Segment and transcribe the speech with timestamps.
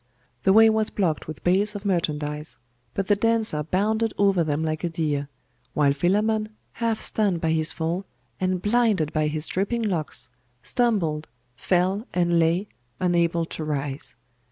[0.41, 2.57] The way was blocked with bales of merchandise:
[2.95, 5.29] but the dancer bounded over them like a deer;
[5.75, 8.07] while Philammon, half stunned by his fall,
[8.39, 10.31] and blinded by his dripping locks,
[10.63, 12.67] stumbled, fell, and lay,
[12.99, 14.15] unable to rise.